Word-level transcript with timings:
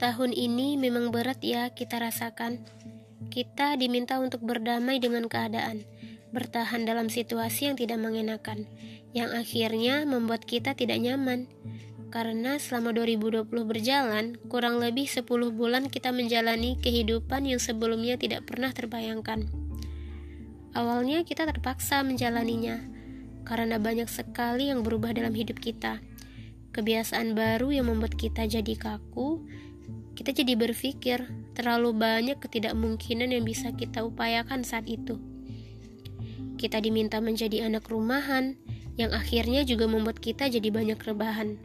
Tahun 0.00 0.32
ini 0.32 0.80
memang 0.80 1.12
berat 1.12 1.44
ya 1.44 1.68
kita 1.76 2.00
rasakan. 2.00 2.64
Kita 3.28 3.76
diminta 3.76 4.16
untuk 4.16 4.40
berdamai 4.40 4.96
dengan 4.96 5.28
keadaan, 5.28 5.84
bertahan 6.32 6.88
dalam 6.88 7.12
situasi 7.12 7.68
yang 7.68 7.76
tidak 7.76 8.00
mengenakan, 8.00 8.64
yang 9.12 9.28
akhirnya 9.28 10.08
membuat 10.08 10.48
kita 10.48 10.72
tidak 10.72 11.04
nyaman. 11.04 11.52
Karena 12.08 12.56
selama 12.56 12.96
2020 12.96 13.44
berjalan, 13.68 14.40
kurang 14.48 14.80
lebih 14.80 15.04
10 15.04 15.28
bulan 15.52 15.92
kita 15.92 16.16
menjalani 16.16 16.80
kehidupan 16.80 17.44
yang 17.44 17.60
sebelumnya 17.60 18.16
tidak 18.16 18.48
pernah 18.48 18.72
terbayangkan. 18.72 19.52
Awalnya 20.72 21.28
kita 21.28 21.44
terpaksa 21.44 22.00
menjalaninya, 22.00 22.88
karena 23.44 23.76
banyak 23.76 24.08
sekali 24.08 24.72
yang 24.72 24.80
berubah 24.80 25.12
dalam 25.12 25.36
hidup 25.36 25.60
kita. 25.60 26.00
Kebiasaan 26.72 27.36
baru 27.36 27.68
yang 27.68 27.92
membuat 27.92 28.16
kita 28.16 28.48
jadi 28.48 28.74
kaku, 28.80 29.44
kita 30.20 30.36
jadi 30.36 30.52
berpikir 30.52 31.24
terlalu 31.56 31.96
banyak 31.96 32.36
ketidakmungkinan 32.44 33.32
yang 33.32 33.40
bisa 33.40 33.72
kita 33.72 34.04
upayakan 34.04 34.60
saat 34.60 34.84
itu. 34.84 35.16
Kita 36.60 36.76
diminta 36.76 37.24
menjadi 37.24 37.64
anak 37.64 37.88
rumahan, 37.88 38.60
yang 39.00 39.16
akhirnya 39.16 39.64
juga 39.64 39.88
membuat 39.88 40.20
kita 40.20 40.52
jadi 40.52 40.68
banyak 40.68 41.00
rebahan. 41.00 41.56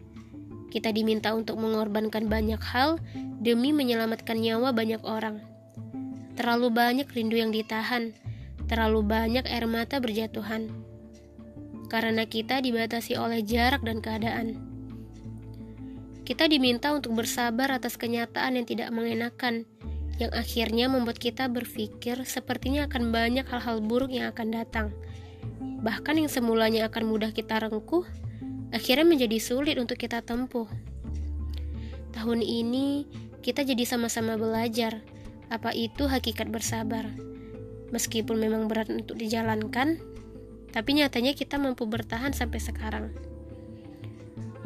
Kita 0.72 0.96
diminta 0.96 1.36
untuk 1.36 1.60
mengorbankan 1.60 2.32
banyak 2.32 2.64
hal 2.64 2.96
demi 3.44 3.76
menyelamatkan 3.76 4.40
nyawa 4.40 4.72
banyak 4.72 5.04
orang. 5.04 5.44
Terlalu 6.40 6.72
banyak 6.72 7.12
rindu 7.12 7.36
yang 7.36 7.52
ditahan, 7.52 8.16
terlalu 8.72 9.04
banyak 9.04 9.44
air 9.52 9.68
mata 9.68 10.00
berjatuhan. 10.00 10.72
Karena 11.92 12.24
kita 12.24 12.64
dibatasi 12.64 13.20
oleh 13.20 13.44
jarak 13.44 13.84
dan 13.84 14.00
keadaan. 14.00 14.75
Kita 16.26 16.50
diminta 16.50 16.90
untuk 16.90 17.14
bersabar 17.14 17.70
atas 17.70 18.02
kenyataan 18.02 18.58
yang 18.58 18.66
tidak 18.66 18.90
mengenakan, 18.90 19.70
yang 20.18 20.34
akhirnya 20.34 20.90
membuat 20.90 21.22
kita 21.22 21.46
berpikir 21.46 22.26
sepertinya 22.26 22.90
akan 22.90 23.14
banyak 23.14 23.46
hal-hal 23.46 23.78
buruk 23.78 24.10
yang 24.10 24.34
akan 24.34 24.50
datang. 24.50 24.88
Bahkan 25.86 26.18
yang 26.18 26.26
semulanya 26.26 26.90
akan 26.90 27.06
mudah 27.06 27.30
kita 27.30 27.62
rengkuh, 27.62 28.10
akhirnya 28.74 29.06
menjadi 29.06 29.38
sulit 29.38 29.78
untuk 29.78 30.02
kita 30.02 30.26
tempuh. 30.26 30.66
Tahun 32.18 32.42
ini, 32.42 33.06
kita 33.46 33.62
jadi 33.62 33.86
sama-sama 33.86 34.34
belajar 34.34 35.06
apa 35.54 35.78
itu 35.78 36.10
hakikat 36.10 36.50
bersabar. 36.50 37.06
Meskipun 37.94 38.42
memang 38.42 38.66
berat 38.66 38.90
untuk 38.90 39.22
dijalankan, 39.22 40.02
tapi 40.74 40.98
nyatanya 40.98 41.38
kita 41.38 41.62
mampu 41.62 41.86
bertahan 41.86 42.34
sampai 42.34 42.58
sekarang. 42.58 43.14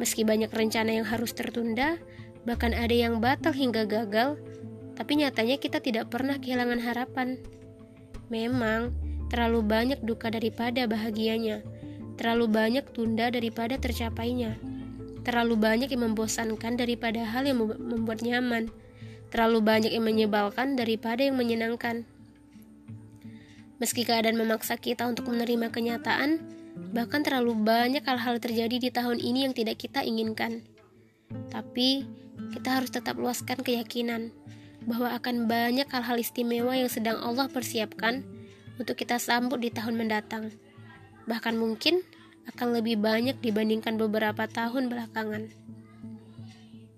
Meski 0.00 0.24
banyak 0.24 0.48
rencana 0.48 0.96
yang 0.96 1.04
harus 1.04 1.36
tertunda, 1.36 2.00
bahkan 2.48 2.72
ada 2.72 2.96
yang 2.96 3.20
batal 3.20 3.52
hingga 3.52 3.84
gagal, 3.84 4.40
tapi 4.96 5.20
nyatanya 5.20 5.60
kita 5.60 5.84
tidak 5.84 6.08
pernah 6.08 6.40
kehilangan 6.40 6.80
harapan. 6.80 7.36
Memang, 8.32 8.96
terlalu 9.28 9.60
banyak 9.60 10.00
duka 10.00 10.32
daripada 10.32 10.88
bahagianya, 10.88 11.60
terlalu 12.16 12.48
banyak 12.48 12.84
tunda 12.96 13.28
daripada 13.28 13.76
tercapainya, 13.76 14.56
terlalu 15.20 15.60
banyak 15.60 15.92
yang 15.92 16.12
membosankan 16.12 16.80
daripada 16.80 17.20
hal 17.20 17.44
yang 17.44 17.60
membuat 17.60 18.24
nyaman, 18.24 18.72
terlalu 19.28 19.60
banyak 19.60 19.92
yang 19.92 20.08
menyebalkan 20.08 20.80
daripada 20.80 21.28
yang 21.28 21.36
menyenangkan. 21.36 22.08
Meski 23.80 24.04
keadaan 24.04 24.36
memaksa 24.36 24.76
kita 24.76 25.08
untuk 25.08 25.28
menerima 25.28 25.72
kenyataan, 25.72 26.59
Bahkan 26.90 27.20
terlalu 27.22 27.54
banyak 27.54 28.02
hal-hal 28.02 28.40
terjadi 28.40 28.76
di 28.80 28.90
tahun 28.90 29.20
ini 29.20 29.46
yang 29.46 29.54
tidak 29.54 29.78
kita 29.78 30.02
inginkan. 30.02 30.64
Tapi, 31.52 32.08
kita 32.50 32.82
harus 32.82 32.90
tetap 32.90 33.20
luaskan 33.20 33.62
keyakinan 33.62 34.34
bahwa 34.88 35.12
akan 35.14 35.44
banyak 35.46 35.86
hal-hal 35.92 36.16
istimewa 36.18 36.72
yang 36.74 36.88
sedang 36.88 37.20
Allah 37.20 37.46
persiapkan 37.46 38.24
untuk 38.80 38.96
kita 38.96 39.20
sambut 39.20 39.60
di 39.60 39.68
tahun 39.68 40.00
mendatang. 40.00 40.50
Bahkan 41.28 41.54
mungkin 41.60 42.00
akan 42.48 42.80
lebih 42.80 42.98
banyak 42.98 43.38
dibandingkan 43.38 44.00
beberapa 44.00 44.48
tahun 44.48 44.88
belakangan. 44.88 45.52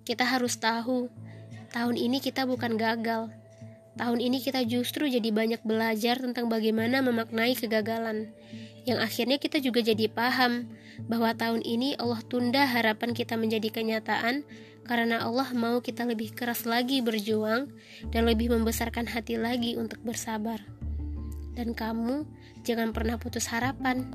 Kita 0.07 0.25
harus 0.25 0.57
tahu, 0.57 1.11
tahun 1.75 1.99
ini 1.99 2.23
kita 2.23 2.47
bukan 2.47 2.79
gagal. 2.79 3.29
Tahun 3.93 4.19
ini 4.25 4.41
kita 4.41 4.65
justru 4.65 5.05
jadi 5.05 5.29
banyak 5.29 5.69
belajar 5.69 6.17
tentang 6.17 6.49
bagaimana 6.49 7.05
memaknai 7.05 7.53
kegagalan 7.53 8.33
yang 8.83 8.99
akhirnya 8.99 9.39
kita 9.39 9.63
juga 9.63 9.83
jadi 9.83 10.11
paham 10.11 10.67
bahwa 11.07 11.31
tahun 11.35 11.63
ini 11.63 11.95
Allah 11.99 12.23
tunda 12.27 12.67
harapan 12.67 13.15
kita 13.15 13.39
menjadi 13.39 13.71
kenyataan 13.71 14.43
karena 14.83 15.23
Allah 15.23 15.47
mau 15.55 15.79
kita 15.79 16.03
lebih 16.03 16.35
keras 16.35 16.67
lagi 16.67 16.99
berjuang 16.99 17.71
dan 18.11 18.27
lebih 18.27 18.51
membesarkan 18.51 19.07
hati 19.07 19.39
lagi 19.39 19.79
untuk 19.79 20.03
bersabar. 20.03 20.59
Dan 21.55 21.77
kamu 21.77 22.27
jangan 22.67 22.91
pernah 22.91 23.21
putus 23.21 23.47
harapan 23.53 24.11